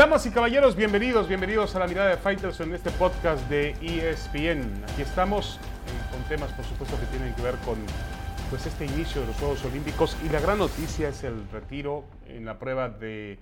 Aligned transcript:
Damas 0.00 0.24
y 0.24 0.30
caballeros, 0.30 0.76
bienvenidos, 0.76 1.28
bienvenidos 1.28 1.76
a 1.76 1.78
la 1.78 1.86
mirada 1.86 2.08
de 2.08 2.16
Fighters 2.16 2.58
en 2.60 2.72
este 2.72 2.90
podcast 2.92 3.46
de 3.50 3.72
ESPN. 3.82 4.82
Aquí 4.84 5.02
estamos 5.02 5.58
eh, 5.58 6.10
con 6.10 6.22
temas, 6.26 6.50
por 6.54 6.64
supuesto, 6.64 6.98
que 6.98 7.04
tienen 7.04 7.34
que 7.34 7.42
ver 7.42 7.54
con 7.66 7.76
pues, 8.48 8.64
este 8.64 8.86
inicio 8.86 9.20
de 9.20 9.26
los 9.26 9.36
Juegos 9.36 9.62
Olímpicos 9.66 10.16
y 10.24 10.30
la 10.30 10.40
gran 10.40 10.56
noticia 10.56 11.10
es 11.10 11.22
el 11.22 11.46
retiro 11.50 12.04
en 12.26 12.46
la 12.46 12.58
prueba 12.58 12.88
de 12.88 13.38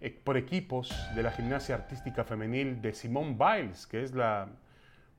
eh, 0.00 0.20
por 0.24 0.36
equipos 0.36 0.92
de 1.14 1.22
la 1.22 1.30
gimnasia 1.30 1.76
artística 1.76 2.24
femenil 2.24 2.82
de 2.82 2.94
Simone 2.94 3.36
Biles, 3.38 3.86
que 3.86 4.02
es 4.02 4.12
la 4.12 4.48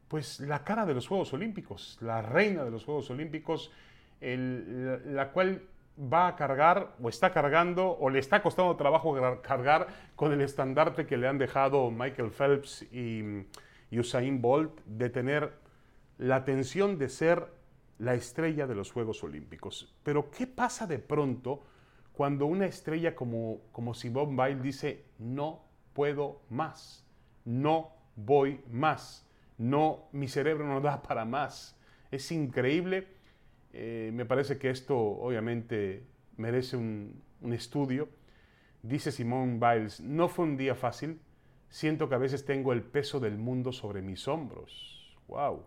pues 0.09 0.41
la 0.41 0.65
cara 0.65 0.85
de 0.85 0.93
los 0.93 1.07
Juegos 1.07 1.31
Olímpicos, 1.31 1.97
la 2.01 2.21
reina 2.21 2.65
de 2.65 2.71
los 2.71 2.83
Juegos 2.83 3.09
Olímpicos, 3.09 3.71
el, 4.19 5.15
la 5.15 5.29
cual 5.29 5.61
va 5.97 6.27
a 6.27 6.35
cargar 6.35 6.95
o 7.01 7.09
está 7.09 7.31
cargando 7.31 7.91
o 7.99 8.09
le 8.09 8.19
está 8.19 8.41
costando 8.41 8.75
trabajo 8.75 9.15
cargar 9.41 9.87
con 10.15 10.33
el 10.33 10.41
estandarte 10.41 11.05
que 11.05 11.17
le 11.17 11.27
han 11.27 11.37
dejado 11.37 11.91
Michael 11.91 12.31
Phelps 12.31 12.83
y, 12.91 13.45
Usain 13.91 14.41
Bolt 14.41 14.79
de 14.85 15.09
tener 15.11 15.53
la 16.17 16.37
atención 16.37 16.97
de 16.97 17.09
ser 17.09 17.45
la 17.99 18.15
estrella 18.15 18.65
de 18.65 18.73
los 18.73 18.91
Juegos 18.91 19.23
Olímpicos. 19.23 19.93
Pero 20.01 20.31
¿qué 20.31 20.47
pasa 20.47 20.87
de 20.87 20.97
pronto 20.97 21.61
cuando 22.11 22.47
una 22.47 22.65
estrella 22.65 23.15
como, 23.15 23.61
como 23.71 23.93
Simone 23.93 24.55
dice 24.55 25.05
no 25.19 25.61
puedo 25.93 26.41
más, 26.49 27.05
no 27.45 27.91
voy 28.15 28.61
más, 28.71 29.27
no, 29.59 30.05
mi 30.11 30.27
cerebro 30.27 30.65
no 30.65 30.81
da 30.81 31.03
para 31.03 31.23
más? 31.23 31.77
Es 32.09 32.31
increíble 32.31 33.07
eh, 33.73 34.11
me 34.13 34.25
parece 34.25 34.59
que 34.59 34.69
esto 34.69 34.97
obviamente 34.97 36.03
merece 36.37 36.77
un, 36.77 37.21
estudio. 37.51 38.07
Dice 38.83 39.11
Simone 39.11 39.59
Biles, 39.59 39.99
no 39.99 40.29
fue 40.29 40.45
un 40.45 40.57
día 40.57 40.75
fácil, 40.75 41.19
siento 41.69 42.07
que 42.07 42.15
a 42.15 42.19
veces 42.19 42.45
tengo 42.45 42.71
el 42.71 42.83
peso 42.83 43.19
del 43.19 43.37
mundo 43.37 43.71
sobre 43.71 44.01
mis 44.01 44.27
hombros. 44.27 45.17
¡Wow! 45.27 45.63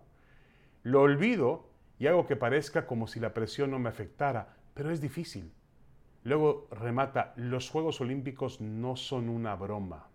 Lo 0.84 1.03
olvido 1.03 1.69
y 1.98 2.06
hago 2.06 2.27
que 2.27 2.36
parezca 2.36 2.86
como 2.86 3.06
si 3.06 3.20
la 3.20 3.34
presión 3.34 3.70
no 3.70 3.78
me 3.78 3.89
afectara, 3.89 4.56
pero 4.75 4.91
es 4.91 5.00
difícil. 5.00 5.50
Luego 6.23 6.69
remata, 6.70 7.33
los 7.36 7.70
Juegos 7.70 8.00
Olímpicos 8.00 8.61
no 8.61 8.97
son 8.97 9.28
una 9.28 9.55
broma. 9.55 10.08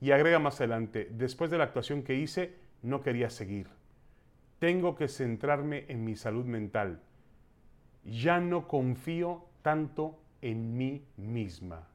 Y 0.00 0.10
agrega 0.10 0.38
más 0.38 0.60
adelante, 0.60 1.08
después 1.10 1.50
de 1.50 1.58
la 1.58 1.64
actuación 1.64 2.02
que 2.02 2.14
hice, 2.14 2.56
no 2.82 3.00
quería 3.02 3.30
seguir. 3.30 3.68
Tengo 4.62 4.94
que 4.94 5.08
centrarme 5.08 5.86
en 5.88 6.04
mi 6.04 6.14
salud 6.14 6.44
mental. 6.44 7.00
Ya 8.04 8.38
no 8.38 8.68
confío 8.68 9.44
tanto 9.60 10.22
en 10.40 10.76
mí 10.76 11.04
misma. 11.16 11.88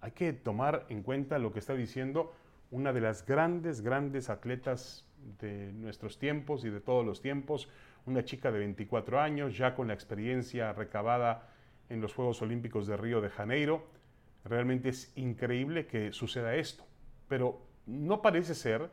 Hay 0.00 0.10
que 0.10 0.32
tomar 0.32 0.84
en 0.88 1.04
cuenta 1.04 1.38
lo 1.38 1.52
que 1.52 1.60
está 1.60 1.74
diciendo 1.74 2.34
una 2.72 2.92
de 2.92 3.02
las 3.02 3.24
grandes, 3.24 3.82
grandes 3.82 4.30
atletas 4.30 5.06
de 5.38 5.72
nuestros 5.74 6.18
tiempos 6.18 6.64
y 6.64 6.70
de 6.70 6.80
todos 6.80 7.06
los 7.06 7.22
tiempos, 7.22 7.68
una 8.04 8.24
chica 8.24 8.50
de 8.50 8.58
24 8.58 9.20
años, 9.20 9.56
ya 9.56 9.76
con 9.76 9.86
la 9.86 9.94
experiencia 9.94 10.72
recabada 10.72 11.50
en 11.88 12.00
los 12.00 12.14
Juegos 12.14 12.42
Olímpicos 12.42 12.88
de 12.88 12.96
Río 12.96 13.20
de 13.20 13.30
Janeiro. 13.30 13.86
Realmente 14.44 14.88
es 14.88 15.16
increíble 15.16 15.86
que 15.86 16.10
suceda 16.10 16.56
esto, 16.56 16.84
pero 17.28 17.64
no 17.86 18.22
parece 18.22 18.56
ser, 18.56 18.90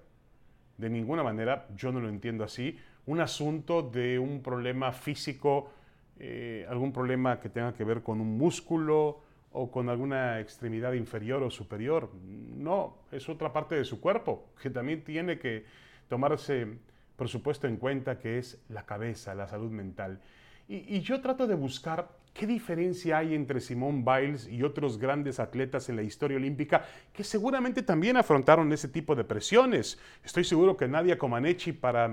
de 0.77 0.91
ninguna 0.91 1.23
manera, 1.23 1.67
yo 1.75 1.91
no 1.91 1.99
lo 1.99 2.07
entiendo 2.07 2.43
así, 2.43 2.77
un 3.09 3.19
asunto 3.21 3.81
de 3.81 4.19
un 4.19 4.43
problema 4.43 4.91
físico, 4.91 5.71
eh, 6.19 6.63
algún 6.69 6.93
problema 6.93 7.39
que 7.39 7.49
tenga 7.49 7.73
que 7.73 7.83
ver 7.83 8.03
con 8.03 8.21
un 8.21 8.37
músculo 8.37 9.23
o 9.51 9.71
con 9.71 9.89
alguna 9.89 10.39
extremidad 10.39 10.93
inferior 10.93 11.41
o 11.41 11.49
superior. 11.49 12.11
No, 12.23 12.99
es 13.11 13.27
otra 13.27 13.51
parte 13.51 13.73
de 13.73 13.83
su 13.83 13.99
cuerpo 13.99 14.49
que 14.61 14.69
también 14.69 15.03
tiene 15.03 15.39
que 15.39 15.65
tomarse, 16.07 16.67
por 17.15 17.29
supuesto, 17.29 17.65
en 17.65 17.77
cuenta 17.77 18.19
que 18.19 18.37
es 18.37 18.61
la 18.69 18.85
cabeza, 18.85 19.33
la 19.33 19.47
salud 19.47 19.71
mental. 19.71 20.21
Y, 20.67 20.99
yo 21.01 21.19
trato 21.19 21.47
de 21.47 21.55
buscar 21.55 22.09
qué 22.33 22.47
diferencia 22.47 23.17
hay 23.17 23.33
entre 23.35 23.59
Simone 23.59 24.03
Biles 24.05 24.47
y 24.47 24.63
otros 24.63 24.97
grandes 24.97 25.39
atletas 25.39 25.89
en 25.89 25.95
la 25.95 26.03
historia 26.03 26.37
olímpica 26.37 26.85
que 27.13 27.23
seguramente 27.23 27.83
también 27.83 28.17
afrontaron 28.17 28.71
ese 28.71 28.87
tipo 28.87 29.15
de 29.15 29.23
presiones. 29.23 29.99
Estoy 30.23 30.43
seguro 30.43 30.77
que 30.77 30.87
Nadia 30.87 31.17
Comaneci 31.17 31.73
para, 31.73 32.09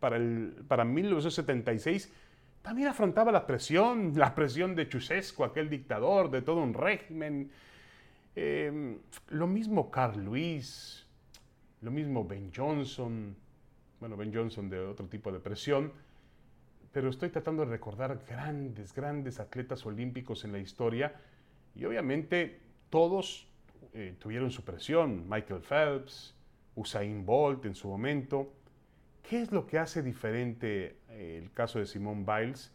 para, 0.00 0.16
el, 0.16 0.64
para 0.66 0.84
1976 0.84 2.12
también 2.62 2.88
afrontaba 2.88 3.32
la 3.32 3.46
presión, 3.46 4.12
la 4.16 4.34
presión 4.34 4.74
de 4.74 4.88
Chusescu, 4.88 5.44
aquel 5.44 5.70
dictador, 5.70 6.30
de 6.30 6.42
todo 6.42 6.62
un 6.62 6.74
régimen. 6.74 7.50
Em, 8.34 8.98
lo 9.30 9.46
mismo 9.46 9.90
Carl 9.90 10.22
Luis, 10.22 11.06
lo 11.80 11.90
mismo 11.90 12.24
Ben 12.24 12.50
Johnson, 12.54 13.34
bueno, 14.00 14.16
Ben 14.16 14.32
Johnson 14.34 14.68
de 14.68 14.78
otro 14.80 15.06
tipo 15.06 15.32
de 15.32 15.40
presión 15.40 15.92
pero 16.92 17.10
estoy 17.10 17.28
tratando 17.28 17.64
de 17.64 17.70
recordar 17.70 18.20
grandes, 18.28 18.94
grandes 18.94 19.40
atletas 19.40 19.84
olímpicos 19.86 20.44
en 20.44 20.52
la 20.52 20.58
historia 20.58 21.14
y 21.74 21.84
obviamente 21.84 22.60
todos 22.90 23.48
eh, 23.92 24.16
tuvieron 24.18 24.50
su 24.50 24.62
presión. 24.64 25.28
Michael 25.28 25.60
Phelps, 25.60 26.34
Usain 26.74 27.24
Bolt 27.24 27.64
en 27.66 27.74
su 27.74 27.88
momento. 27.88 28.52
¿Qué 29.22 29.42
es 29.42 29.52
lo 29.52 29.66
que 29.66 29.78
hace 29.78 30.02
diferente 30.02 30.98
eh, 31.10 31.40
el 31.42 31.52
caso 31.52 31.78
de 31.78 31.86
Simone 31.86 32.24
Biles? 32.24 32.72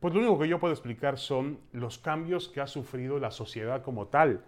Pues 0.00 0.12
lo 0.14 0.20
único 0.20 0.38
que 0.38 0.48
yo 0.48 0.58
puedo 0.58 0.74
explicar 0.74 1.18
son 1.18 1.60
los 1.72 1.98
cambios 1.98 2.48
que 2.48 2.60
ha 2.60 2.66
sufrido 2.66 3.18
la 3.18 3.30
sociedad 3.30 3.82
como 3.82 4.08
tal, 4.08 4.44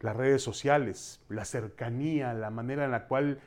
las 0.00 0.14
redes 0.14 0.42
sociales, 0.42 1.24
la 1.28 1.44
cercanía, 1.44 2.34
la 2.34 2.50
manera 2.50 2.84
en 2.84 2.90
la 2.90 3.06
cual 3.06 3.40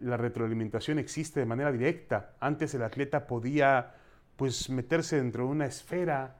la 0.00 0.16
retroalimentación 0.16 0.98
existe 0.98 1.38
de 1.38 1.46
manera 1.46 1.70
directa. 1.70 2.34
Antes 2.40 2.74
el 2.74 2.82
atleta 2.82 3.26
podía 3.26 3.94
pues 4.36 4.70
meterse 4.70 5.16
dentro 5.16 5.44
de 5.44 5.50
una 5.50 5.66
esfera 5.66 6.36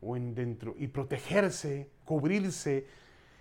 o 0.00 0.16
en 0.16 0.34
dentro 0.34 0.74
y 0.78 0.88
protegerse, 0.88 1.90
cubrirse 2.04 2.86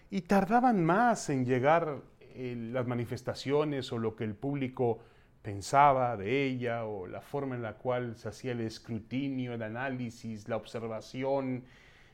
y 0.09 0.21
tardaban 0.21 0.83
más 0.83 1.29
en 1.29 1.45
llegar 1.45 2.01
eh, 2.21 2.55
las 2.71 2.87
manifestaciones 2.87 3.91
o 3.91 3.97
lo 3.97 4.15
que 4.15 4.23
el 4.23 4.35
público 4.35 4.99
pensaba 5.41 6.17
de 6.17 6.45
ella 6.45 6.85
o 6.85 7.07
la 7.07 7.21
forma 7.21 7.55
en 7.55 7.61
la 7.61 7.73
cual 7.73 8.15
se 8.17 8.29
hacía 8.29 8.51
el 8.51 8.61
escrutinio, 8.61 9.53
el 9.53 9.61
análisis, 9.61 10.47
la 10.47 10.57
observación, 10.57 11.63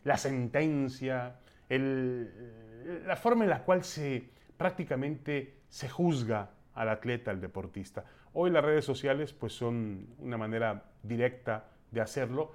la 0.03 0.18
sentencia, 0.18 1.40
la 1.69 3.16
forma 3.16 3.45
en 3.45 3.50
la 3.50 3.63
cual 3.63 3.84
se 3.84 4.29
prácticamente 4.57 5.56
se 5.69 5.90
juzga 5.90 6.51
al 6.75 6.90
atleta, 6.90 7.31
al 7.31 7.41
deportista. 7.41 8.06
Hoy 8.34 8.51
las 8.51 8.63
redes 8.63 8.85
sociales 8.85 9.34
pues 9.34 9.53
son 9.53 10.07
una 10.19 10.38
manera 10.38 10.84
directa 11.01 11.66
de 11.95 12.01
hacerlo. 12.01 12.51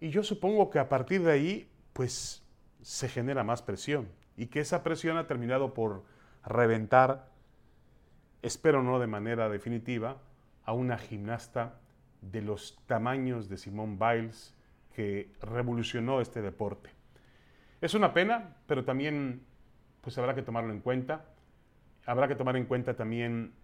Y 0.00 0.08
yo 0.08 0.22
supongo 0.22 0.70
que 0.70 0.78
a 0.78 0.88
partir 0.88 1.22
de 1.22 1.32
ahí, 1.32 1.70
pues 1.92 2.42
se 2.80 3.08
genera 3.08 3.44
más 3.44 3.60
presión 3.60 4.08
y 4.36 4.46
que 4.46 4.60
esa 4.60 4.82
presión 4.82 5.18
ha 5.18 5.26
terminado 5.26 5.74
por 5.74 6.04
reventar, 6.44 7.28
espero 8.42 8.82
no 8.82 8.98
de 8.98 9.06
manera 9.06 9.48
definitiva, 9.48 10.18
a 10.64 10.72
una 10.72 10.96
gimnasta 10.96 11.80
de 12.20 12.40
los 12.40 12.78
tamaños 12.86 13.48
de 13.48 13.58
Simone 13.58 13.98
Biles 13.98 14.54
que 14.94 15.30
revolucionó 15.40 16.20
este 16.20 16.40
deporte. 16.40 16.90
Es 17.80 17.94
una 17.94 18.14
pena, 18.14 18.56
pero 18.66 18.84
también 18.84 19.42
pues 20.00 20.16
habrá 20.18 20.34
que 20.34 20.42
tomarlo 20.42 20.72
en 20.72 20.80
cuenta. 20.80 21.26
Habrá 22.06 22.28
que 22.28 22.34
tomar 22.34 22.56
en 22.56 22.66
cuenta 22.66 22.94
también 22.94 23.54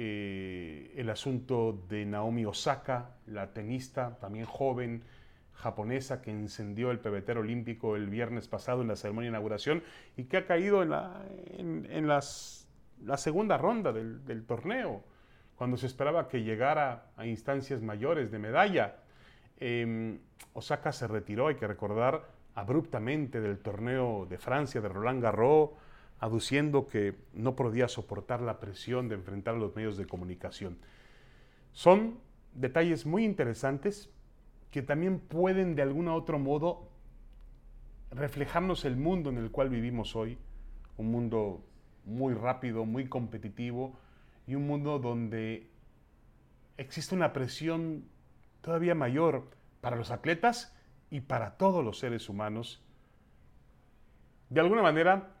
eh, 0.00 0.92
el 0.94 1.10
asunto 1.10 1.84
de 1.88 2.06
Naomi 2.06 2.44
Osaka, 2.44 3.16
la 3.26 3.52
tenista, 3.52 4.16
también 4.20 4.44
joven, 4.44 5.02
japonesa, 5.54 6.22
que 6.22 6.30
encendió 6.30 6.92
el 6.92 7.00
pebetero 7.00 7.40
olímpico 7.40 7.96
el 7.96 8.08
viernes 8.08 8.46
pasado 8.46 8.82
en 8.82 8.86
la 8.86 8.94
ceremonia 8.94 9.26
de 9.26 9.32
inauguración 9.32 9.82
y 10.16 10.26
que 10.26 10.36
ha 10.36 10.46
caído 10.46 10.84
en 10.84 10.90
la, 10.90 11.24
en, 11.48 12.06
la 12.06 13.16
segunda 13.16 13.58
ronda 13.58 13.92
del, 13.92 14.44
torneo, 14.46 15.02
cuando 15.56 15.76
se 15.76 15.86
esperaba 15.86 16.28
que 16.28 16.44
llegara 16.44 17.10
a 17.16 17.26
instancias 17.26 17.82
mayores 17.82 18.30
de 18.30 18.38
medalla. 18.38 18.98
Em, 19.58 20.20
Osaka 20.52 20.92
se 20.92 21.08
retiró, 21.08 21.48
hay 21.48 21.56
que 21.56 21.66
recordar, 21.66 22.22
abruptamente 22.54 23.40
del 23.40 23.58
torneo 23.58 24.26
de 24.30 24.38
Francia, 24.38 24.80
de 24.80 24.88
Roland 24.88 25.24
Garros, 25.24 25.70
aduciendo 26.20 26.88
que 26.88 27.14
no 27.32 27.54
podía 27.54 27.88
soportar 27.88 28.40
la 28.40 28.58
presión 28.60 29.08
de 29.08 29.14
enfrentar 29.14 29.54
a 29.54 29.58
los 29.58 29.74
medios 29.76 29.96
de 29.96 30.06
comunicación. 30.06 30.78
Son 31.72 32.18
detalles 32.54 33.06
muy 33.06 33.24
interesantes 33.24 34.10
que 34.70 34.82
también 34.82 35.20
pueden 35.20 35.74
de 35.74 35.82
algún 35.82 36.08
otro 36.08 36.38
modo 36.38 36.88
reflejarnos 38.10 38.84
el 38.84 38.96
mundo 38.96 39.30
en 39.30 39.38
el 39.38 39.50
cual 39.50 39.68
vivimos 39.68 40.16
hoy, 40.16 40.38
un 40.96 41.10
mundo 41.10 41.64
muy 42.04 42.34
rápido, 42.34 42.84
muy 42.84 43.06
competitivo 43.06 43.96
y 44.46 44.54
un 44.54 44.66
mundo 44.66 44.98
donde 44.98 45.70
existe 46.78 47.14
una 47.14 47.32
presión 47.32 48.04
todavía 48.60 48.94
mayor 48.94 49.50
para 49.80 49.96
los 49.96 50.10
atletas 50.10 50.74
y 51.10 51.20
para 51.20 51.56
todos 51.56 51.84
los 51.84 51.98
seres 51.98 52.28
humanos. 52.28 52.82
De 54.48 54.60
alguna 54.60 54.82
manera, 54.82 55.37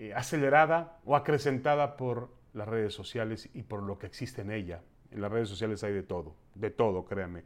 eh, 0.00 0.14
acelerada 0.14 0.98
o 1.04 1.14
acrecentada 1.14 1.98
por 1.98 2.30
las 2.54 2.66
redes 2.66 2.94
sociales 2.94 3.50
y 3.52 3.64
por 3.64 3.82
lo 3.82 3.98
que 3.98 4.06
existe 4.06 4.40
en 4.40 4.50
ella. 4.50 4.80
En 5.10 5.20
las 5.20 5.30
redes 5.30 5.50
sociales 5.50 5.84
hay 5.84 5.92
de 5.92 6.02
todo, 6.02 6.34
de 6.54 6.70
todo, 6.70 7.04
créanme. 7.04 7.42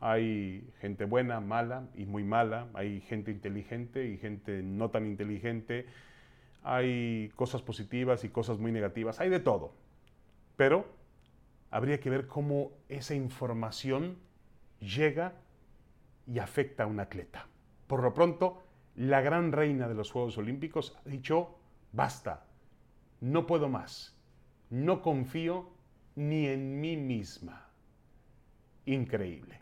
Hay 0.00 0.68
gente 0.80 1.04
buena, 1.04 1.38
mala 1.38 1.86
y 1.94 2.04
muy 2.04 2.24
mala, 2.24 2.66
hay 2.74 3.00
gente 3.00 3.30
inteligente 3.30 4.08
y 4.08 4.18
gente 4.18 4.60
no 4.64 4.90
tan 4.90 5.06
inteligente, 5.06 5.86
hay 6.64 7.30
cosas 7.36 7.62
positivas 7.62 8.24
y 8.24 8.28
cosas 8.28 8.58
muy 8.58 8.72
negativas, 8.72 9.20
hay 9.20 9.30
de 9.30 9.38
todo. 9.38 9.72
Pero 10.56 10.86
habría 11.70 12.00
que 12.00 12.10
ver 12.10 12.26
cómo 12.26 12.72
esa 12.88 13.14
información 13.14 14.18
llega 14.80 15.34
y 16.26 16.40
afecta 16.40 16.82
a 16.82 16.86
un 16.88 16.98
atleta. 16.98 17.46
Por 17.86 18.02
lo 18.02 18.12
pronto, 18.12 18.64
la 18.96 19.20
gran 19.20 19.52
reina 19.52 19.86
de 19.86 19.94
los 19.94 20.10
Juegos 20.10 20.36
Olímpicos 20.38 20.98
ha 21.06 21.08
dicho, 21.08 21.56
basta, 21.94 22.44
no 23.20 23.46
puedo 23.46 23.68
más, 23.68 24.16
no 24.70 25.00
confío 25.00 25.70
ni 26.16 26.46
en 26.46 26.80
mí 26.80 26.96
misma. 26.96 27.68
Increíble. 28.86 29.60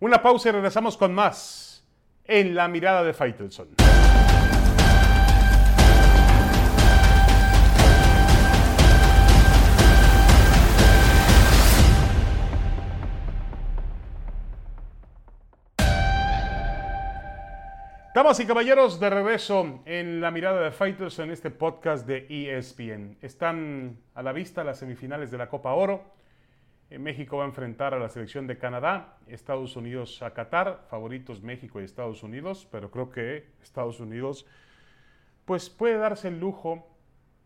Una 0.00 0.22
pausa 0.22 0.48
y 0.48 0.52
regresamos 0.52 0.96
con 0.96 1.12
más 1.12 1.84
en 2.24 2.54
la 2.54 2.68
mirada 2.68 3.02
de 3.02 3.12
Faitelson. 3.12 3.87
Damas 18.18 18.40
y 18.40 18.46
caballeros, 18.46 18.98
de 18.98 19.10
regreso 19.10 19.80
en 19.84 20.20
la 20.20 20.32
mirada 20.32 20.60
de 20.60 20.72
Fighters 20.72 21.20
en 21.20 21.30
este 21.30 21.52
podcast 21.52 22.04
de 22.04 22.26
ESPN. 22.28 23.16
Están 23.22 24.00
a 24.12 24.24
la 24.24 24.32
vista 24.32 24.64
las 24.64 24.80
semifinales 24.80 25.30
de 25.30 25.38
la 25.38 25.48
Copa 25.48 25.72
Oro. 25.72 26.02
Eh, 26.90 26.98
México 26.98 27.36
va 27.36 27.44
a 27.44 27.46
enfrentar 27.46 27.94
a 27.94 28.00
la 28.00 28.08
selección 28.08 28.48
de 28.48 28.58
Canadá, 28.58 29.18
Estados 29.28 29.76
Unidos 29.76 30.20
a 30.20 30.34
Qatar, 30.34 30.84
favoritos 30.90 31.42
México 31.44 31.80
y 31.80 31.84
Estados 31.84 32.24
Unidos, 32.24 32.66
pero 32.72 32.90
creo 32.90 33.08
que 33.08 33.52
Estados 33.62 34.00
Unidos 34.00 34.46
pues 35.44 35.70
puede 35.70 35.96
darse 35.96 36.26
el 36.26 36.40
lujo, 36.40 36.88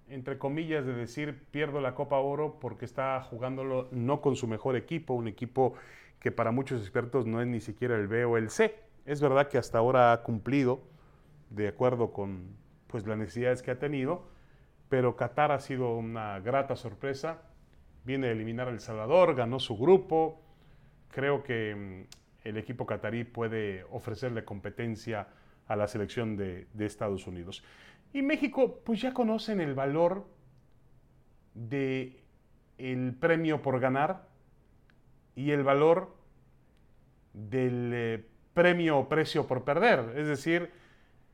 entre 0.08 0.38
comillas, 0.38 0.86
de 0.86 0.94
decir 0.94 1.44
pierdo 1.50 1.82
la 1.82 1.94
Copa 1.94 2.16
Oro 2.16 2.58
porque 2.58 2.86
está 2.86 3.20
jugándolo 3.20 3.88
no 3.90 4.22
con 4.22 4.36
su 4.36 4.46
mejor 4.46 4.76
equipo, 4.76 5.12
un 5.12 5.28
equipo 5.28 5.75
que 6.18 6.32
para 6.32 6.50
muchos 6.50 6.80
expertos 6.80 7.26
no 7.26 7.42
es 7.42 7.46
ni 7.46 7.60
siquiera 7.60 7.94
el 7.94 8.08
B 8.08 8.25
o 8.25 8.38
el 8.38 8.48
C 8.48 8.90
es 9.04 9.20
verdad 9.20 9.49
que 9.49 9.58
hasta 9.58 9.78
ahora 9.78 10.12
ha 10.12 10.22
cumplido 10.22 10.82
de 11.50 11.69
acuerdo 11.69 12.12
con 12.12 12.56
pues, 12.87 13.06
las 13.06 13.19
necesidades 13.19 13.62
que 13.62 13.70
ha 13.70 13.78
tenido, 13.78 14.25
pero 14.88 15.16
Qatar 15.16 15.52
ha 15.52 15.60
sido 15.60 15.96
una 15.96 16.40
grata 16.40 16.76
sorpresa. 16.76 17.43
Viene 18.04 18.28
a 18.28 18.31
eliminar 18.32 18.69
a 18.69 18.70
El 18.70 18.81
Salvador, 18.81 19.34
ganó 19.34 19.58
su 19.58 19.76
grupo. 19.76 20.40
Creo 21.10 21.43
que 21.43 21.75
mm, 21.75 22.49
el 22.49 22.56
equipo 22.56 22.87
catarí 22.87 23.25
puede 23.25 23.84
ofrecerle 23.90 24.44
competencia 24.44 25.28
a 25.66 25.76
la 25.76 25.87
selección 25.87 26.37
de, 26.37 26.66
Estados 26.78 27.26
Unidos. 27.26 27.62
Y 28.12 28.22
México, 28.22 28.81
pues 28.84 29.00
ya 29.00 29.14
conocen 29.14 29.60
el 29.60 29.75
valor 29.75 30.26
de 31.54 32.20
el 32.78 33.14
premio 33.14 33.62
por 33.62 33.78
ganar 33.78 34.26
y 35.34 35.52
el 35.52 35.62
valor 35.62 36.14
del 37.32 37.93
eh, 37.94 38.25
premio 38.54 38.99
o 38.99 39.08
precio 39.08 39.46
por 39.46 39.64
perder. 39.64 40.14
Es 40.16 40.26
decir, 40.26 40.70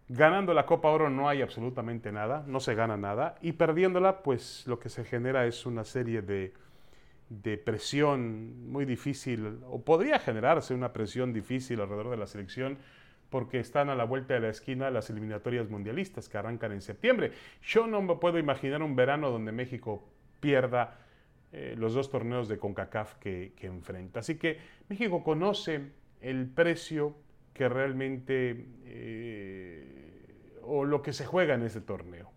ganando 0.09 0.55
la 0.55 0.67
Copa 0.67 0.89
Oro 0.89 1.11
no 1.11 1.29
hay 1.29 1.43
absolutamente 1.43 2.13
nada, 2.13 2.45
no 2.47 2.61
se 2.61 2.75
gana 2.75 2.97
nada, 2.97 3.37
y 3.43 3.53
perdiéndola, 3.53 4.23
pues 4.23 4.67
lo 4.67 4.79
que 4.79 4.89
se 4.89 5.05
genera 5.05 5.47
es 5.47 5.67
una 5.67 5.85
serie 5.85 6.23
de, 6.23 6.55
de 7.29 7.59
presión 7.59 8.71
muy 8.71 8.85
difícil, 8.85 9.61
o 9.67 9.83
podría 9.83 10.19
generarse 10.19 10.75
una 10.75 10.93
presión 10.93 11.33
difícil 11.33 11.81
alrededor 11.81 12.11
de 12.11 12.17
la 12.17 12.27
selección, 12.27 12.79
porque 13.31 13.61
están 13.61 13.91
a 13.91 13.95
la 13.95 14.05
vuelta 14.05 14.33
de 14.33 14.41
la 14.41 14.49
esquina 14.49 14.91
las 14.91 15.11
eliminatorias 15.11 15.69
mundialistas 15.69 16.31
que 16.31 16.39
arrancan 16.39 16.73
en 16.73 16.81
septiembre. 16.81 17.33
Yo 17.63 17.87
no 17.87 18.01
me 18.01 18.17
puedo 18.17 18.39
imaginar 18.39 18.83
un 18.83 18.97
verano 18.97 19.31
donde 19.31 19.53
México 19.53 20.09
pierda 20.41 20.97
eh, 21.53 21.75
los 21.77 21.93
dos 21.93 22.11
torneos 22.11 22.49
de 22.49 22.59
CONCACAF 22.59 23.17
que, 23.17 23.53
que 23.55 23.67
enfrenta. 23.67 24.21
Así 24.21 24.39
que 24.39 24.59
México 24.89 25.23
conoce 25.23 25.93
el 26.21 26.47
precio 26.47 27.17
que 27.55 27.69
realmente 27.69 28.67
eh, 28.85 30.61
o 30.63 30.85
lo 30.85 31.03
que 31.03 31.13
se 31.13 31.25
juega 31.27 31.55
en 31.55 31.63
ese 31.63 31.81
torneo. 31.81 32.31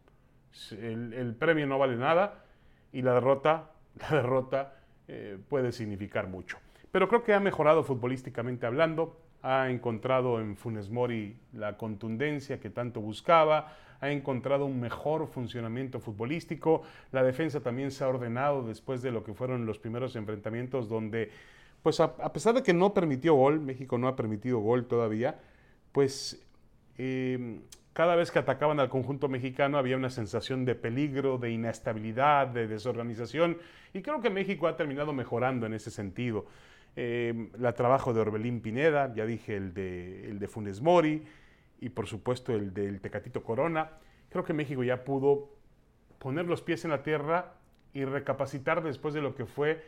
El, 0.72 1.36
premio 1.38 1.68
no 1.68 1.78
vale 1.78 1.95
nada 1.95 2.45
y 2.92 3.01
la 3.01 3.13
derrota, 3.13 3.72
la 4.00 4.10
derrota 4.10 4.74
eh, 5.07 5.38
puede 5.50 5.72
significar 5.72 6.28
mucho. 6.28 6.57
Pero 6.92 7.07
creo 7.07 7.24
que 7.24 7.33
ha 7.33 7.39
mejorado 7.39 7.83
futbolísticamente 7.83 8.66
hablando, 8.66 9.18
ha 9.44 9.69
encontrado 9.69 10.39
en 10.39 10.56
Funes 10.56 10.89
Mori 10.89 11.38
la 11.54 11.78
contundencia 11.78 12.60
que 12.60 12.69
tanto 12.69 13.00
buscaba, 13.00 13.75
ha 14.01 14.10
encontrado 14.10 14.66
un 14.66 14.80
mejor 14.80 15.28
funcionamiento 15.28 16.00
futbolístico, 16.00 16.83
la 17.12 17.24
defensa 17.24 17.62
también 17.62 17.92
se 17.92 18.04
ha 18.04 18.10
ordenado 18.10 18.63
después 18.63 19.01
de 19.01 19.12
lo 19.12 19.24
que 19.24 19.33
fueron 19.33 19.66
los 19.66 19.78
primeros 19.80 20.16
enfrentamientos 20.16 20.89
donde 20.89 21.31
pues 21.83 22.00
a, 22.00 22.33
pesar 22.33 22.54
de 22.54 22.63
que 22.63 22.74
no 22.74 22.94
permitió 22.94 23.33
gol, 23.33 23.60
México 23.60 23.98
no 23.98 24.07
ha 24.07 24.16
permitido 24.16 24.60
gol 24.60 24.86
todavía, 24.86 25.39
pues 25.92 26.45
em, 26.98 27.62
cada 27.94 28.16
vez 28.16 28.31
que 28.31 28.39
atacaban 28.39 28.80
al 28.80 28.89
conjunto 28.89 29.28
mexicano 29.28 29.78
había 29.78 29.98
una 29.98 30.10
sensación 30.10 30.63
de 30.63 30.75
peligro, 30.75 31.38
de 31.38 31.51
inestabilidad, 31.51 32.48
de 32.48 32.68
desorganización, 32.68 33.57
y 33.94 34.01
creo 34.01 34.22
que 34.22 34.30
México 34.30 34.68
ha 34.68 34.78
terminado 34.78 35.12
mejorando 35.12 35.66
en 35.66 35.74
ese 35.74 35.92
sentido. 35.92 36.45
Eh, 36.95 37.50
el 37.57 37.74
trabajo 37.74 38.13
de 38.13 38.22
Orbelín 38.22 38.62
Pineda, 38.62 39.13
ya 39.13 39.25
dije 39.25 39.56
el 39.56 39.74
de, 39.74 40.30
el 40.30 40.39
de 40.39 40.48
Funes 40.48 40.81
Mori, 40.81 41.24
y 41.80 41.89
por 41.89 42.07
supuesto 42.07 42.54
el 42.54 42.74
del 42.74 43.01
Tecatito 43.01 43.44
Corona. 43.44 43.89
Creo 44.30 44.44
que 44.44 44.54
México 44.54 44.83
ya 44.83 45.04
pudo 45.04 45.50
poner 46.19 46.45
los 46.45 46.62
pies 46.62 46.86
en 46.86 46.92
la 46.92 47.01
tierra 47.01 47.56
y 47.94 48.06
recapacitar 48.06 48.83
después 48.83 49.13
de 49.13 49.22
lo 49.22 49.36
que 49.36 49.45
fue 49.45 49.83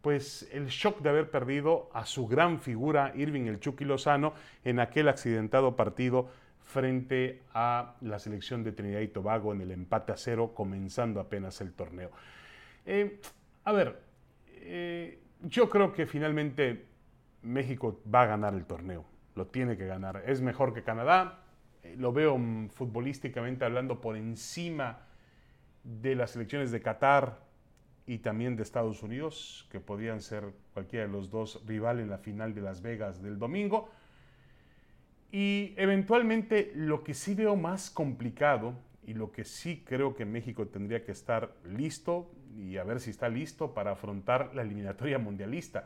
pues 0.00 0.48
el 0.52 0.68
shock 0.68 1.00
de 1.00 1.08
haber 1.08 1.30
perdido 1.30 1.90
a 1.92 2.06
su 2.06 2.26
gran 2.26 2.60
figura 2.60 3.12
Irving 3.14 3.46
el 3.46 3.60
Chucky 3.60 3.84
Lozano 3.84 4.34
en 4.64 4.80
aquel 4.80 5.08
accidentado 5.08 5.76
partido 5.76 6.28
frente 6.68 7.42
a 7.54 7.94
la 8.02 8.18
selección 8.18 8.62
de 8.62 8.72
Trinidad 8.72 9.00
y 9.00 9.08
Tobago 9.08 9.52
en 9.52 9.62
el 9.62 9.70
empate 9.70 10.12
a 10.12 10.16
cero, 10.16 10.52
comenzando 10.54 11.18
apenas 11.18 11.60
el 11.62 11.72
torneo. 11.72 12.10
Eh, 12.84 13.20
a 13.64 13.72
ver, 13.72 14.00
eh, 14.48 15.18
yo 15.42 15.70
creo 15.70 15.92
que 15.92 16.06
finalmente 16.06 16.84
México 17.42 18.00
va 18.12 18.22
a 18.22 18.26
ganar 18.26 18.54
el 18.54 18.66
torneo, 18.66 19.04
lo 19.34 19.46
tiene 19.46 19.78
que 19.78 19.86
ganar. 19.86 20.22
Es 20.26 20.42
mejor 20.42 20.74
que 20.74 20.82
Canadá, 20.82 21.40
eh, 21.82 21.94
lo 21.96 22.12
veo 22.12 22.38
futbolísticamente 22.70 23.64
hablando 23.64 24.00
por 24.00 24.16
encima 24.16 25.06
de 25.84 26.14
las 26.14 26.32
selecciones 26.32 26.70
de 26.70 26.82
Qatar, 26.82 27.47
y 28.08 28.18
también 28.18 28.56
de 28.56 28.62
Estados 28.62 29.02
Unidos, 29.02 29.68
que 29.70 29.80
podían 29.80 30.22
ser 30.22 30.54
cualquiera 30.72 31.06
de 31.06 31.12
los 31.12 31.30
dos 31.30 31.62
rival 31.66 32.00
en 32.00 32.08
la 32.08 32.16
final 32.16 32.54
de 32.54 32.62
Las 32.62 32.80
Vegas 32.80 33.22
del 33.22 33.38
domingo. 33.38 33.90
Y 35.30 35.74
eventualmente 35.76 36.72
lo 36.74 37.04
que 37.04 37.12
sí 37.12 37.34
veo 37.34 37.54
más 37.54 37.90
complicado 37.90 38.72
y 39.06 39.12
lo 39.12 39.30
que 39.30 39.44
sí 39.44 39.84
creo 39.86 40.14
que 40.14 40.24
México 40.24 40.66
tendría 40.68 41.04
que 41.04 41.12
estar 41.12 41.52
listo 41.66 42.30
y 42.56 42.78
a 42.78 42.84
ver 42.84 42.98
si 42.98 43.10
está 43.10 43.28
listo 43.28 43.74
para 43.74 43.90
afrontar 43.92 44.54
la 44.54 44.62
eliminatoria 44.62 45.18
mundialista, 45.18 45.84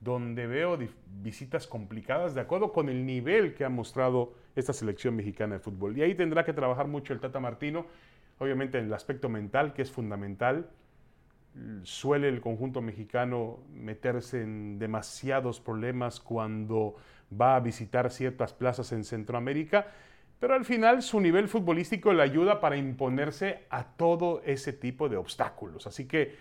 donde 0.00 0.46
veo 0.46 0.78
visitas 1.22 1.66
complicadas 1.66 2.36
de 2.36 2.40
acuerdo 2.40 2.72
con 2.72 2.88
el 2.88 3.04
nivel 3.04 3.54
que 3.54 3.64
ha 3.64 3.68
mostrado 3.68 4.32
esta 4.54 4.72
selección 4.72 5.16
mexicana 5.16 5.54
de 5.54 5.60
fútbol. 5.60 5.98
Y 5.98 6.02
ahí 6.02 6.14
tendrá 6.14 6.44
que 6.44 6.52
trabajar 6.52 6.86
mucho 6.86 7.12
el 7.12 7.18
Tata 7.18 7.40
Martino, 7.40 7.84
obviamente 8.38 8.78
en 8.78 8.84
el 8.84 8.94
aspecto 8.94 9.28
mental, 9.28 9.72
que 9.72 9.82
es 9.82 9.90
fundamental, 9.90 10.70
suele 11.82 12.28
el 12.28 12.40
conjunto 12.40 12.82
mexicano 12.82 13.60
meterse 13.72 14.42
en 14.42 14.78
demasiados 14.78 15.60
problemas 15.60 16.20
cuando 16.20 16.96
va 17.40 17.56
a 17.56 17.60
visitar 17.60 18.10
ciertas 18.10 18.52
plazas 18.52 18.92
en 18.92 19.04
Centroamérica, 19.04 19.88
pero 20.40 20.54
al 20.54 20.64
final 20.64 21.02
su 21.02 21.20
nivel 21.20 21.48
futbolístico 21.48 22.12
le 22.12 22.22
ayuda 22.22 22.60
para 22.60 22.76
imponerse 22.76 23.64
a 23.70 23.84
todo 23.84 24.42
ese 24.44 24.72
tipo 24.72 25.08
de 25.08 25.16
obstáculos. 25.16 25.86
Así 25.86 26.06
que 26.06 26.34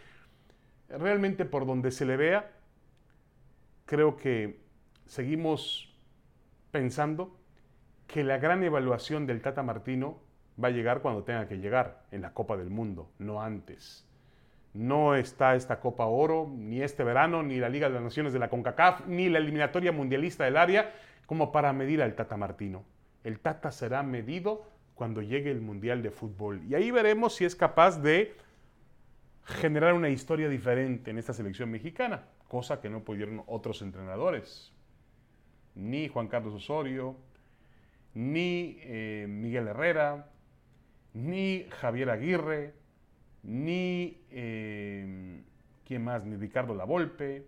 realmente 0.89 1.45
por 1.45 1.65
donde 1.65 1.91
se 1.91 2.05
le 2.05 2.17
vea, 2.17 2.51
creo 3.85 4.17
que 4.17 4.59
seguimos 5.05 5.95
pensando 6.71 7.37
que 8.07 8.23
la 8.23 8.37
gran 8.37 8.63
evaluación 8.63 9.25
del 9.25 9.41
Tata 9.41 9.63
Martino 9.63 10.19
va 10.61 10.67
a 10.67 10.71
llegar 10.71 11.01
cuando 11.01 11.23
tenga 11.23 11.47
que 11.47 11.57
llegar, 11.57 12.03
en 12.11 12.21
la 12.21 12.33
Copa 12.33 12.57
del 12.57 12.69
Mundo, 12.69 13.11
no 13.19 13.41
antes. 13.41 14.07
No 14.73 15.15
está 15.15 15.55
esta 15.55 15.79
Copa 15.79 16.05
Oro, 16.05 16.51
ni 16.51 16.81
este 16.81 17.03
verano, 17.03 17.43
ni 17.43 17.57
la 17.57 17.69
Liga 17.69 17.87
de 17.87 17.93
las 17.93 18.03
Naciones 18.03 18.33
de 18.33 18.39
la 18.39 18.49
CONCACAF, 18.49 19.05
ni 19.07 19.29
la 19.29 19.37
eliminatoria 19.37 19.91
mundialista 19.91 20.45
del 20.45 20.57
área, 20.57 20.93
como 21.27 21.51
para 21.51 21.73
medir 21.73 22.01
al 22.01 22.15
Tata 22.15 22.37
Martino. 22.37 22.83
El 23.23 23.39
Tata 23.39 23.71
será 23.71 24.01
medido 24.01 24.65
cuando 24.95 25.21
llegue 25.21 25.51
el 25.51 25.61
Mundial 25.61 26.01
de 26.01 26.11
Fútbol. 26.11 26.63
Y 26.67 26.75
ahí 26.75 26.91
veremos 26.91 27.35
si 27.35 27.45
es 27.45 27.55
capaz 27.55 28.01
de 28.01 28.35
generar 29.45 29.93
una 29.93 30.09
historia 30.09 30.49
diferente 30.49 31.11
en 31.11 31.17
esta 31.17 31.33
selección 31.33 31.69
mexicana, 31.69 32.23
cosa 32.47 32.81
que 32.81 32.89
no 32.89 33.03
pudieron 33.03 33.43
otros 33.45 33.81
entrenadores. 33.81 34.71
Ni 35.75 36.07
Juan 36.07 36.27
Carlos 36.27 36.53
Osorio, 36.53 37.15
ni 38.13 38.77
eh, 38.81 39.25
Miguel 39.27 39.67
Herrera, 39.67 40.29
ni 41.13 41.65
Javier 41.69 42.09
Aguirre, 42.09 42.73
ni, 43.43 44.17
eh, 44.31 45.41
¿quién 45.85 46.03
más? 46.03 46.25
Ni 46.25 46.35
Ricardo 46.37 46.73
Lavolpe. 46.73 47.45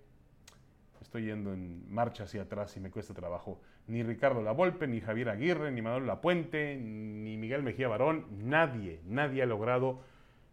Estoy 1.02 1.26
yendo 1.26 1.54
en 1.54 1.92
marcha 1.94 2.24
hacia 2.24 2.44
atrás 2.44 2.76
y 2.78 2.80
me 2.80 2.92
cuesta 2.92 3.14
trabajo. 3.14 3.62
Ni 3.88 4.04
Ricardo 4.04 4.42
Lavolpe, 4.42 4.88
ni 4.88 5.00
Javier 5.00 5.30
Aguirre, 5.30 5.72
ni 5.72 5.82
Manuel 5.82 6.08
Lapuente, 6.08 6.76
ni 6.76 7.38
Miguel 7.38 7.64
Mejía 7.64 7.88
Barón. 7.88 8.26
Nadie, 8.44 9.00
nadie 9.06 9.44
ha 9.44 9.46
logrado 9.46 10.02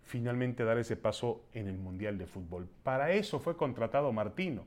finalmente 0.05 0.65
dar 0.65 0.79
ese 0.79 0.97
paso 0.97 1.45
en 1.55 1.69
el 1.69 1.79
Mundial 1.79 2.19
de 2.19 2.27
Fútbol. 2.27 2.69
Para 2.83 3.13
eso 3.13 3.41
fue 3.41 3.57
contratado 3.57 4.13
Martino. 4.13 4.65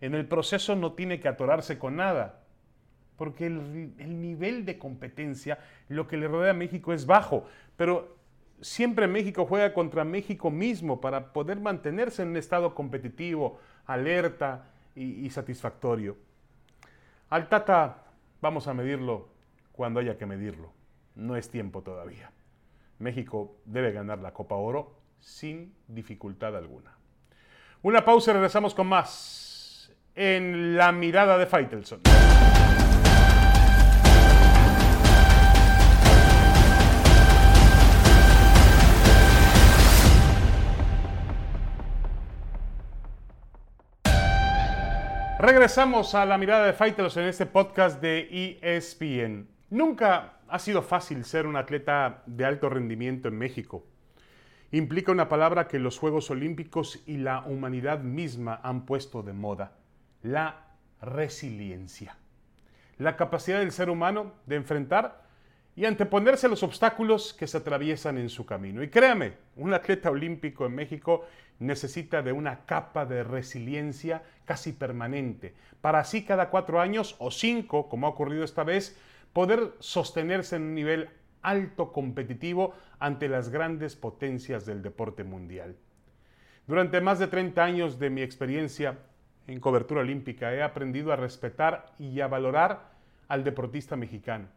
En 0.00 0.14
el 0.14 0.26
proceso 0.26 0.76
no 0.76 0.92
tiene 0.92 1.20
que 1.20 1.28
atorarse 1.28 1.78
con 1.78 1.96
nada, 1.96 2.40
porque 3.16 3.46
el, 3.46 3.94
el, 3.98 4.20
nivel 4.20 4.64
de 4.64 4.76
competencia, 4.76 5.58
lo 5.88 6.06
que 6.06 6.16
le 6.16 6.28
rodea 6.28 6.50
a 6.50 6.54
México 6.54 6.92
es 6.92 7.06
bajo, 7.06 7.46
pero 7.76 8.16
siempre 8.60 9.06
México 9.06 9.46
juega 9.46 9.72
contra 9.72 10.04
México 10.04 10.50
mismo 10.50 11.00
para 11.00 11.32
poder 11.32 11.60
mantenerse 11.60 12.22
en 12.22 12.28
un 12.28 12.36
estado 12.36 12.74
competitivo, 12.74 13.58
alerta 13.86 14.66
y, 14.94 15.28
satisfactorio. 15.30 16.16
Al 17.30 17.48
Tata 17.48 18.04
vamos 18.40 18.68
a 18.68 18.74
medirlo 18.74 19.28
cuando 19.72 20.00
haya 20.00 20.16
que 20.16 20.26
medirlo, 20.26 20.72
no 21.14 21.36
es 21.36 21.50
tiempo 21.50 21.82
todavía. 21.82 22.30
México 22.98 23.56
debe 23.64 23.92
ganar 23.92 24.20
la 24.20 24.32
Copa 24.32 24.54
Oro 24.54 24.96
sin 25.20 25.74
dificultad 25.88 26.56
alguna. 26.56 26.96
Una 27.82 28.04
pausa 28.04 28.30
y 28.30 28.34
regresamos 28.34 28.74
con 28.74 28.86
más 28.86 29.92
en 30.14 30.76
la 30.76 30.92
mirada 30.92 31.36
de 31.36 31.46
Faitelson. 31.46 32.00
Regresamos 45.46 46.14
a 46.14 46.24
la 46.24 46.38
mirada 46.38 46.64
de 46.64 46.72
Faitelson 46.72 47.24
en 47.24 47.28
este 47.28 47.44
podcast 47.44 48.00
de 48.00 48.56
ESPN. 48.62 49.46
Nunca 49.68 50.38
ha 50.48 50.58
sido 50.58 50.80
fácil 50.80 51.22
ser 51.26 51.46
un 51.46 51.56
atleta 51.56 52.22
de 52.24 52.46
alto 52.46 52.70
rendimiento 52.70 53.28
en 53.28 53.36
México. 53.36 53.84
Implica 54.70 55.12
una 55.12 55.28
palabra 55.28 55.68
que 55.68 55.78
los 55.78 55.98
Juegos 55.98 56.30
Olímpicos 56.30 57.02
y 57.04 57.18
la 57.18 57.42
humanidad 57.42 57.98
misma 57.98 58.58
han 58.62 58.86
puesto 58.86 59.22
de 59.22 59.34
moda, 59.34 59.72
la 60.22 60.64
resiliencia. 61.02 62.16
La 62.96 63.16
capacidad 63.16 63.58
del 63.58 63.72
ser 63.72 63.90
humano 63.90 64.32
de 64.46 64.56
enfrentar 64.56 65.23
y 65.76 65.84
anteponerse 65.86 66.46
a 66.46 66.50
los 66.50 66.62
obstáculos 66.62 67.34
que 67.34 67.46
se 67.46 67.56
atraviesan 67.58 68.18
en 68.18 68.28
su 68.28 68.46
camino. 68.46 68.82
Y 68.82 68.88
créame, 68.88 69.34
un 69.56 69.74
atleta 69.74 70.10
olímpico 70.10 70.66
en 70.66 70.74
México 70.74 71.24
necesita 71.58 72.22
de 72.22 72.32
una 72.32 72.64
capa 72.64 73.06
de 73.06 73.24
resiliencia 73.24 74.22
casi 74.44 74.72
permanente, 74.72 75.54
para 75.80 76.00
así 76.00 76.24
cada 76.24 76.50
cuatro 76.50 76.80
años 76.80 77.16
o 77.18 77.30
cinco, 77.30 77.88
como 77.88 78.06
ha 78.06 78.10
ocurrido 78.10 78.44
esta 78.44 78.64
vez, 78.64 78.96
poder 79.32 79.72
sostenerse 79.80 80.56
en 80.56 80.62
un 80.62 80.74
nivel 80.74 81.08
alto 81.42 81.92
competitivo 81.92 82.74
ante 82.98 83.28
las 83.28 83.50
grandes 83.50 83.96
potencias 83.96 84.64
del 84.64 84.82
deporte 84.82 85.24
mundial. 85.24 85.76
Durante 86.66 87.00
más 87.00 87.18
de 87.18 87.26
30 87.26 87.62
años 87.62 87.98
de 87.98 88.10
mi 88.10 88.22
experiencia 88.22 88.98
en 89.46 89.60
cobertura 89.60 90.00
olímpica 90.00 90.54
he 90.54 90.62
aprendido 90.62 91.12
a 91.12 91.16
respetar 91.16 91.92
y 91.98 92.20
a 92.20 92.28
valorar 92.28 92.92
al 93.28 93.44
deportista 93.44 93.96
mexicano. 93.96 94.48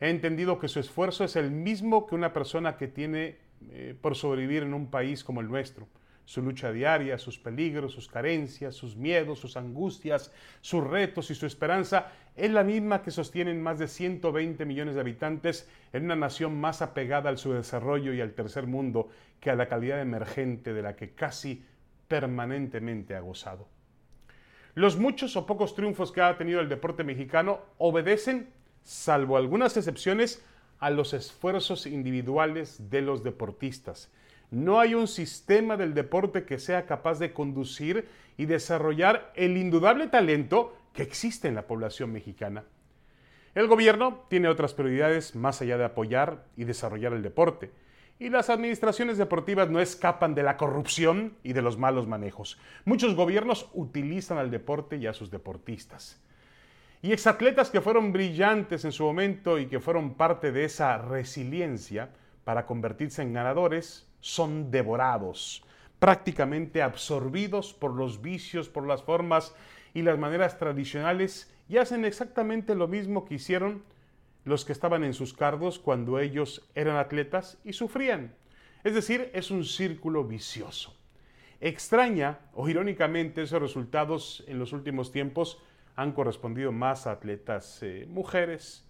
He 0.00 0.10
entendido 0.10 0.58
que 0.58 0.68
su 0.68 0.80
esfuerzo 0.80 1.24
es 1.24 1.36
el 1.36 1.50
mismo 1.50 2.06
que 2.06 2.14
una 2.14 2.32
persona 2.32 2.76
que 2.76 2.88
tiene 2.88 3.36
eh, 3.70 3.96
por 4.00 4.14
sobrevivir 4.14 4.62
en 4.62 4.74
un 4.74 4.90
país 4.90 5.24
como 5.24 5.40
el 5.40 5.48
nuestro 5.48 5.88
su 6.28 6.42
lucha 6.42 6.70
diaria, 6.70 7.16
sus 7.16 7.38
peligros, 7.38 7.92
sus 7.92 8.06
carencias, 8.06 8.74
sus 8.74 8.96
miedos, 8.96 9.38
sus 9.38 9.56
angustias, 9.56 10.30
sus 10.60 10.84
retos 10.84 11.30
y 11.30 11.34
su 11.34 11.46
esperanza 11.46 12.12
es 12.36 12.50
la 12.50 12.64
misma 12.64 13.00
que 13.00 13.10
sostienen 13.10 13.62
más 13.62 13.78
de 13.78 13.88
120 13.88 14.66
millones 14.66 14.94
de 14.94 15.00
habitantes 15.00 15.70
en 15.90 16.04
una 16.04 16.16
nación 16.16 16.60
más 16.60 16.82
apegada 16.82 17.30
al 17.30 17.38
su 17.38 17.54
desarrollo 17.54 18.12
y 18.12 18.20
al 18.20 18.34
tercer 18.34 18.66
mundo 18.66 19.08
que 19.40 19.48
a 19.48 19.56
la 19.56 19.68
calidad 19.68 20.02
emergente 20.02 20.74
de 20.74 20.82
la 20.82 20.96
que 20.96 21.12
casi 21.12 21.64
permanentemente 22.08 23.16
ha 23.16 23.20
gozado. 23.20 23.66
Los 24.74 24.98
muchos 24.98 25.34
o 25.34 25.46
pocos 25.46 25.74
triunfos 25.74 26.12
que 26.12 26.20
ha 26.20 26.36
tenido 26.36 26.60
el 26.60 26.68
deporte 26.68 27.04
mexicano 27.04 27.60
obedecen, 27.78 28.50
salvo 28.88 29.36
algunas 29.36 29.76
excepciones, 29.76 30.44
a 30.78 30.90
los 30.90 31.12
esfuerzos 31.12 31.86
individuales 31.86 32.90
de 32.90 33.02
los 33.02 33.24
deportistas 33.24 34.10
no 34.50 34.80
hay 34.80 34.94
un 34.94 35.08
sistema 35.08 35.76
del 35.76 35.94
deporte 35.94 36.44
que 36.44 36.58
sea 36.58 36.86
capaz 36.86 37.18
de 37.18 37.32
conducir 37.32 38.08
y 38.36 38.46
desarrollar 38.46 39.32
el 39.34 39.56
indudable 39.56 40.06
talento 40.08 40.76
que 40.94 41.02
existe 41.02 41.48
en 41.48 41.54
la 41.54 41.66
población 41.66 42.12
mexicana. 42.12 42.64
El 43.54 43.66
gobierno 43.66 44.24
tiene 44.28 44.48
otras 44.48 44.74
prioridades 44.74 45.34
más 45.34 45.60
allá 45.60 45.76
de 45.76 45.84
apoyar 45.84 46.44
y 46.56 46.64
desarrollar 46.64 47.12
el 47.12 47.22
deporte, 47.22 47.70
y 48.20 48.30
las 48.30 48.50
administraciones 48.50 49.16
deportivas 49.16 49.70
no 49.70 49.80
escapan 49.80 50.34
de 50.34 50.42
la 50.42 50.56
corrupción 50.56 51.36
y 51.44 51.52
de 51.52 51.62
los 51.62 51.78
malos 51.78 52.08
manejos. 52.08 52.58
Muchos 52.84 53.14
gobiernos 53.14 53.68
utilizan 53.74 54.38
al 54.38 54.50
deporte 54.50 54.96
y 54.96 55.06
a 55.06 55.14
sus 55.14 55.30
deportistas. 55.30 56.20
Y 57.00 57.12
exatletas 57.12 57.70
que 57.70 57.80
fueron 57.80 58.12
brillantes 58.12 58.84
en 58.84 58.90
su 58.92 59.04
momento 59.04 59.58
y 59.58 59.66
que 59.66 59.78
fueron 59.78 60.14
parte 60.14 60.50
de 60.50 60.64
esa 60.64 60.98
resiliencia 60.98 62.10
para 62.44 62.66
convertirse 62.66 63.22
en 63.22 63.32
ganadores, 63.32 64.08
son 64.20 64.72
devorados, 64.72 65.64
prácticamente 66.00 66.82
absorbidos 66.82 67.72
por 67.72 67.94
los 67.94 68.20
vicios, 68.20 68.68
por 68.68 68.84
las 68.86 69.02
formas 69.04 69.54
y 69.94 70.02
las 70.02 70.18
maneras 70.18 70.58
tradicionales 70.58 71.54
y 71.68 71.76
hacen 71.76 72.04
exactamente 72.04 72.74
lo 72.74 72.88
mismo 72.88 73.24
que 73.24 73.34
hicieron 73.34 73.84
los 74.44 74.64
que 74.64 74.72
estaban 74.72 75.04
en 75.04 75.14
sus 75.14 75.34
cargos 75.34 75.78
cuando 75.78 76.18
ellos 76.18 76.68
eran 76.74 76.96
atletas 76.96 77.58
y 77.64 77.74
sufrían. 77.74 78.34
Es 78.82 78.94
decir, 78.94 79.30
es 79.34 79.50
un 79.50 79.64
círculo 79.64 80.24
vicioso. 80.24 80.96
Extraña 81.60 82.38
o 82.54 82.68
irónicamente 82.68 83.42
esos 83.42 83.60
resultados 83.60 84.44
en 84.46 84.58
los 84.58 84.72
últimos 84.72 85.12
tiempos 85.12 85.60
han 85.98 86.12
correspondido 86.12 86.70
más 86.70 87.08
a 87.08 87.10
atletas 87.10 87.82
eh, 87.82 88.06
mujeres 88.08 88.86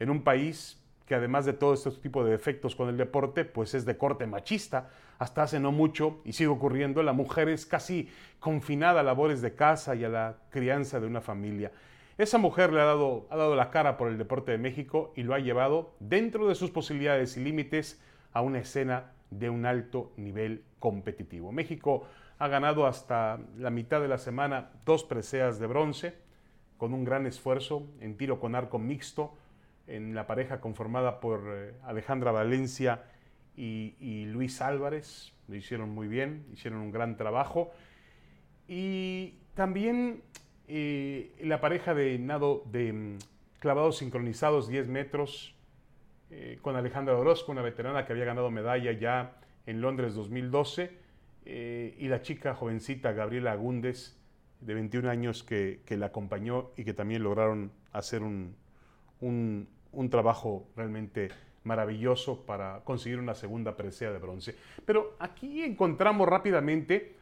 en 0.00 0.10
un 0.10 0.24
país 0.24 0.82
que 1.06 1.14
además 1.14 1.46
de 1.46 1.52
todo 1.52 1.72
este 1.72 1.90
tipo 1.92 2.24
de 2.24 2.32
defectos 2.32 2.74
con 2.74 2.88
el 2.88 2.96
deporte, 2.96 3.44
pues 3.44 3.74
es 3.74 3.86
de 3.86 3.96
corte 3.96 4.26
machista. 4.26 4.90
Hasta 5.20 5.44
hace 5.44 5.60
no 5.60 5.70
mucho, 5.70 6.20
y 6.24 6.32
sigue 6.32 6.48
ocurriendo, 6.48 7.02
la 7.04 7.12
mujer 7.12 7.48
es 7.48 7.64
casi 7.64 8.10
confinada 8.40 9.00
a 9.00 9.02
labores 9.04 9.40
de 9.40 9.54
casa 9.54 9.94
y 9.94 10.04
a 10.04 10.08
la 10.08 10.36
crianza 10.50 10.98
de 10.98 11.06
una 11.06 11.20
familia. 11.20 11.70
Esa 12.18 12.38
mujer 12.38 12.72
le 12.72 12.80
ha 12.80 12.86
dado, 12.86 13.28
ha 13.30 13.36
dado 13.36 13.54
la 13.54 13.70
cara 13.70 13.96
por 13.96 14.08
el 14.08 14.18
deporte 14.18 14.50
de 14.50 14.58
México 14.58 15.12
y 15.14 15.22
lo 15.22 15.34
ha 15.34 15.38
llevado, 15.38 15.94
dentro 16.00 16.48
de 16.48 16.56
sus 16.56 16.72
posibilidades 16.72 17.36
y 17.36 17.44
límites, 17.44 18.02
a 18.32 18.42
una 18.42 18.58
escena 18.58 19.12
de 19.30 19.48
un 19.48 19.64
alto 19.64 20.12
nivel 20.16 20.64
competitivo. 20.80 21.52
México 21.52 22.04
ha 22.38 22.48
ganado 22.48 22.86
hasta 22.86 23.38
la 23.56 23.70
mitad 23.70 24.00
de 24.00 24.08
la 24.08 24.18
semana 24.18 24.70
dos 24.84 25.04
preseas 25.04 25.60
de 25.60 25.66
bronce, 25.68 26.27
con 26.78 26.94
un 26.94 27.04
gran 27.04 27.26
esfuerzo 27.26 27.86
en 28.00 28.16
tiro 28.16 28.40
con 28.40 28.54
arco 28.54 28.78
mixto, 28.78 29.34
en 29.88 30.14
la 30.14 30.26
pareja 30.26 30.60
conformada 30.60 31.20
por 31.20 31.42
eh, 31.48 31.74
Alejandra 31.84 32.30
Valencia 32.30 33.04
y, 33.56 34.26
Luis 34.26 34.62
Álvarez. 34.62 35.32
Lo 35.48 35.56
hicieron 35.56 35.90
muy 35.90 36.06
bien, 36.06 36.46
hicieron 36.52 36.78
un 36.78 36.92
gran 36.92 37.16
trabajo. 37.16 37.72
Y 38.68 39.34
también 39.54 40.22
eh, 40.68 41.34
la 41.42 41.60
pareja 41.60 41.94
de 41.94 42.18
nado 42.18 42.62
de 42.70 42.92
mm, 42.92 43.18
clavados 43.58 43.98
sincronizados 43.98 44.68
10 44.68 44.86
metros 44.86 45.56
eh, 46.30 46.58
con 46.62 46.76
Alejandra 46.76 47.16
Orozco, 47.16 47.50
una 47.50 47.62
veterana 47.62 48.06
que 48.06 48.12
había 48.12 48.26
ganado 48.26 48.50
medalla 48.50 48.92
ya 48.92 49.32
en 49.66 49.80
Londres 49.80 50.14
2012, 50.14 51.08
y 51.46 52.08
la 52.08 52.20
chica 52.20 52.54
jovencita 52.54 53.12
Gabriela 53.12 53.52
Agúndez, 53.52 54.17
de 54.60 54.74
21 54.74 55.08
años, 55.08 55.42
que, 55.42 55.80
la 55.90 56.06
acompañó 56.06 56.70
y 56.76 56.84
que 56.84 56.94
también 56.94 57.22
lograron 57.22 57.72
hacer 57.92 58.22
un, 58.22 58.56
un 59.20 60.10
trabajo 60.10 60.68
realmente 60.76 61.30
maravilloso 61.64 62.44
para 62.46 62.80
conseguir 62.84 63.18
una 63.18 63.34
segunda 63.34 63.76
presea 63.76 64.10
de 64.10 64.18
bronce. 64.18 64.54
Pero 64.84 65.16
aquí 65.18 65.62
encontramos 65.62 66.28
rápidamente 66.28 67.14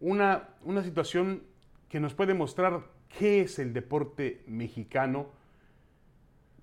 una, 0.00 0.50
una 0.62 0.82
situación 0.82 1.42
que 1.88 2.00
nos 2.00 2.14
puede 2.14 2.34
mostrar 2.34 2.82
qué 3.18 3.42
es 3.42 3.58
el 3.58 3.72
deporte 3.72 4.42
mexicano 4.46 5.28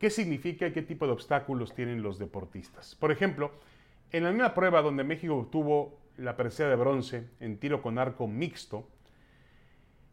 qué 0.01 0.09
significa 0.09 0.65
y 0.65 0.71
qué 0.71 0.81
tipo 0.81 1.05
de 1.05 1.11
obstáculos 1.11 1.75
tienen 1.75 2.01
los 2.01 2.17
deportistas. 2.17 2.95
Por 2.95 3.11
ejemplo, 3.11 3.51
en 4.11 4.23
la 4.23 4.31
misma 4.31 4.55
prueba 4.55 4.81
donde 4.81 5.03
México 5.03 5.35
obtuvo 5.35 5.99
la 6.17 6.35
presea 6.35 6.67
de 6.67 6.75
bronce 6.75 7.29
en 7.39 7.59
tiro 7.59 7.83
con 7.83 7.99
arco 7.99 8.27
mixto, 8.27 8.87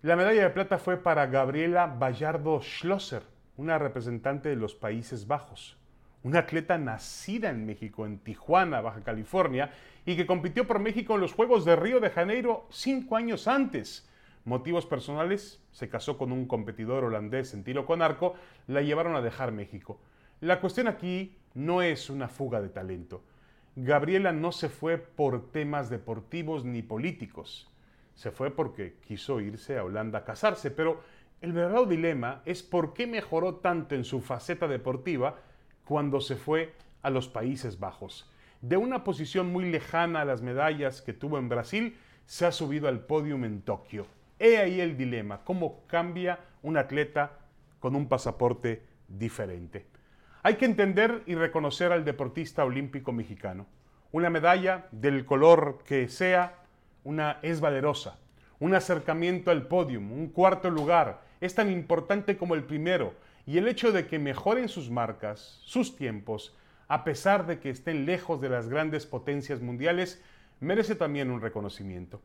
la 0.01 0.15
medalla 0.15 0.43
de 0.43 0.51
plata 0.51 0.79
fue 0.79 0.97
para 0.97 1.27
Gabriela 1.27 1.87
Bayardo 1.89 2.61
Schlosser, 2.63 3.25
una 3.57 3.79
representante 3.79 4.49
de 4.49 4.55
los 4.55 4.77
Países 4.77 5.27
Bajos, 5.27 5.77
una 6.23 6.39
atleta 6.39 6.79
nacida 6.79 7.51
en 7.51 7.67
México, 7.67 8.07
en 8.07 8.19
Tijuana, 8.19 8.81
Baja 8.81 9.03
California, 9.03 9.73
y 10.07 10.15
que 10.15 10.25
compitió 10.25 10.69
por 10.69 10.79
México 10.79 11.17
en 11.17 11.21
los 11.21 11.33
Juegos 11.33 11.65
de 11.65 11.75
Río 11.75 11.99
de 11.99 12.11
Janeiro 12.11 12.69
cinco 12.71 13.17
años 13.17 13.49
antes. 13.49 14.09
Motivos 14.45 14.87
personales, 14.87 15.61
se 15.73 15.89
casó 15.89 16.17
con 16.17 16.31
un 16.31 16.47
competidor 16.47 17.03
holandés 17.03 17.53
en 17.53 17.65
tiro 17.65 17.85
con 17.85 18.01
arco, 18.01 18.37
la 18.69 18.83
llevaron 18.83 19.17
a 19.17 19.21
dejar 19.21 19.51
México. 19.51 20.01
La 20.41 20.61
cuestión 20.61 20.87
aquí 20.87 21.37
no 21.55 21.83
es 21.83 22.09
una 22.09 22.29
fuga 22.29 22.61
de 22.61 22.69
talento. 22.69 23.25
Gabriela 23.75 24.31
no 24.31 24.53
se 24.53 24.69
fue 24.69 24.97
por 24.97 25.51
temas 25.51 25.91
deportivos 25.91 26.65
ni 26.65 26.83
políticos. 26.83 27.69
Se 28.19 28.33
fue 28.33 28.51
porque 28.51 28.97
quiso 29.07 29.41
irse 29.41 29.79
a 29.79 29.85
Holanda 29.85 30.19
a 30.19 30.25
casarse, 30.25 30.73
pero 30.73 31.01
el 31.41 31.53
verdadero 31.53 31.87
dilema 31.87 32.43
es 32.47 32.65
por 32.65 32.93
qué 32.93 33.07
mejoró 33.07 33.59
tanto 33.59 33.95
en 33.95 34.03
su 34.03 34.21
faceta 34.21 34.67
deportiva 34.67 35.37
cuando 35.85 36.21
se 36.21 36.35
fue 36.35 36.75
a 37.03 37.11
los 37.11 37.29
Países 37.29 37.79
Bajos. 37.79 38.29
De 38.61 38.77
una 38.77 39.05
posición 39.05 39.53
muy 39.53 39.71
lejana 39.71 40.23
a 40.23 40.25
las 40.25 40.43
medallas 40.43 41.01
que 41.01 41.13
tuvo 41.13 41.39
en 41.39 41.49
Brasil, 41.49 41.97
se 42.27 42.45
ha 42.45 42.51
subido 42.51 42.89
al 42.89 43.07
podium 43.07 43.45
en 43.45 43.63
Tokio. 43.63 44.05
He 44.41 44.59
ahí 44.59 44.81
el 44.81 44.97
dilema, 44.97 45.45
cómo 45.45 45.87
cambia 45.87 46.41
un 46.63 46.77
atleta 46.77 47.39
con 47.79 47.95
un 47.95 48.09
pasaporte 48.09 48.83
diferente. 49.07 49.87
Hay 50.43 50.57
que 50.57 50.65
entender 50.65 51.23
y 51.27 51.37
reconocer 51.37 51.93
al 51.93 52.05
deportista 52.05 52.65
olímpico 52.65 53.13
mexicano. 53.13 53.69
Una 54.11 54.29
medalla 54.29 54.89
del 54.91 55.25
color 55.25 55.85
que 55.85 56.09
sea, 56.09 56.65
una 57.05 57.39
es 57.43 57.61
valerosa. 57.61 58.19
Un 58.61 58.75
acercamiento 58.75 59.51
al 59.51 59.67
podium, 59.67 60.13
un 60.13 60.29
cuarto 60.29 60.71
lugar, 60.71 61.23
es 61.41 61.55
tan 61.55 61.71
importante 61.71 62.37
como 62.37 62.55
el 62.55 62.65
primero. 62.65 63.15
Y 63.47 63.59
el 63.59 63.69
hecho 63.69 63.93
de 63.93 64.07
que 64.07 64.19
mejoren 64.19 64.69
sus 64.69 64.91
marcas, 64.91 65.61
sus 65.65 65.97
tiempos, 65.97 66.57
a 66.89 67.05
pesar 67.05 67.47
de 67.47 67.61
que 67.61 67.71
estén 67.71 68.07
lejos 68.07 68.41
de 68.41 68.49
las 68.49 68.69
grandes 68.69 69.07
potencias 69.07 69.61
mundiales, 69.61 70.23
merece 70.61 70.95
también 70.95 71.31
un 71.31 71.41
reconocimiento. 71.41 72.21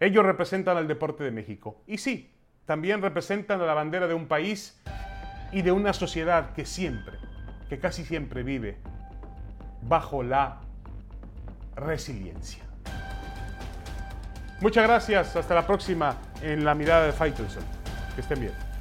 Ellos 0.00 0.24
representan 0.24 0.76
al 0.76 0.88
deporte 0.88 1.22
de 1.24 1.30
México. 1.30 1.80
Y 1.86 1.98
sí, 1.98 2.30
también 2.66 3.02
representan 3.02 3.60
a 3.60 3.66
la 3.66 3.74
bandera 3.74 4.08
de 4.08 4.14
un 4.14 4.26
país 4.26 4.80
y 5.52 5.62
de 5.62 5.72
una 5.72 5.92
sociedad 5.92 6.54
que 6.54 6.64
siempre, 6.64 7.18
que 7.68 7.78
casi 7.78 8.04
siempre 8.04 8.42
vive 8.42 8.78
bajo 9.82 10.22
la 10.22 10.60
resiliencia. 11.76 12.64
Muchas 14.62 14.84
gracias, 14.84 15.34
hasta 15.34 15.56
la 15.56 15.66
próxima 15.66 16.14
en 16.40 16.64
la 16.64 16.72
mirada 16.72 17.06
de 17.06 17.12
Faitelson. 17.12 17.64
Que 18.14 18.20
estén 18.20 18.38
bien. 18.38 18.71